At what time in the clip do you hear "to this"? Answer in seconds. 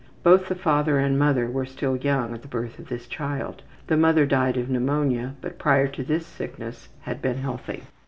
5.89-6.25